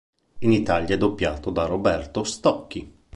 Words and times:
In 0.39 0.51
Italia 0.51 0.95
è 0.95 0.97
doppiato 0.97 1.51
da 1.51 1.65
Roberto 1.67 2.23
Stocchi. 2.23 2.91